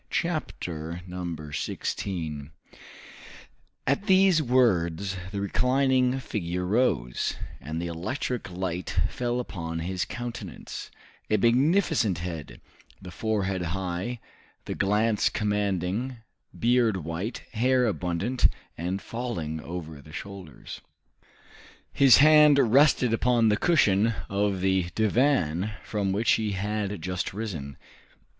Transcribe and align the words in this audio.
Chapter 0.09 1.03
16 1.53 2.51
At 3.85 4.07
these 4.07 4.41
words 4.41 5.15
the 5.31 5.39
reclining 5.39 6.19
figure 6.19 6.65
rose, 6.65 7.35
and 7.59 7.79
the 7.79 7.85
electric 7.85 8.49
light 8.49 8.97
fell 9.11 9.39
upon 9.39 9.77
his 9.81 10.03
countenance; 10.05 10.89
a 11.29 11.37
magnificent 11.37 12.17
head, 12.17 12.61
the 12.99 13.11
forehead 13.11 13.61
high, 13.77 14.19
the 14.65 14.73
glance 14.73 15.29
commanding, 15.29 16.17
beard 16.57 16.97
white, 17.05 17.43
hair 17.53 17.85
abundant 17.85 18.47
and 18.75 19.03
falling 19.03 19.61
over 19.61 20.01
the 20.01 20.11
shoulders. 20.11 20.81
His 21.93 22.17
hand 22.17 22.57
rested 22.57 23.13
upon 23.13 23.49
the 23.49 23.55
cushion 23.55 24.15
of 24.29 24.61
the 24.61 24.89
divan 24.95 25.73
from 25.83 26.11
which 26.11 26.31
he 26.31 26.53
had 26.53 26.99
just 27.03 27.35
risen. 27.35 27.77